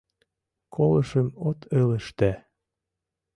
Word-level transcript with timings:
—Колышым 0.75 1.27
от 1.47 1.59
ылыжте... 1.79 2.31